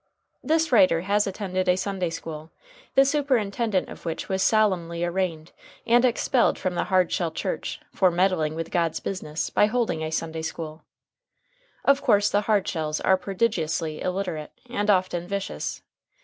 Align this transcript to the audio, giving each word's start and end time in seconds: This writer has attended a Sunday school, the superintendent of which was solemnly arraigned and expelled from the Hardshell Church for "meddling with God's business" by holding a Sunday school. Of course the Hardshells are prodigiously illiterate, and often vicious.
This 0.43 0.71
writer 0.71 1.01
has 1.01 1.27
attended 1.27 1.69
a 1.69 1.75
Sunday 1.77 2.09
school, 2.09 2.49
the 2.95 3.05
superintendent 3.05 3.87
of 3.87 4.03
which 4.03 4.27
was 4.29 4.41
solemnly 4.41 5.03
arraigned 5.05 5.51
and 5.85 6.03
expelled 6.03 6.57
from 6.57 6.73
the 6.73 6.85
Hardshell 6.85 7.29
Church 7.29 7.79
for 7.93 8.09
"meddling 8.09 8.55
with 8.55 8.71
God's 8.71 8.99
business" 8.99 9.51
by 9.51 9.67
holding 9.67 10.01
a 10.03 10.09
Sunday 10.09 10.41
school. 10.41 10.81
Of 11.85 12.01
course 12.01 12.31
the 12.31 12.41
Hardshells 12.41 12.99
are 13.01 13.15
prodigiously 13.15 14.01
illiterate, 14.01 14.51
and 14.67 14.89
often 14.89 15.27
vicious. 15.27 15.83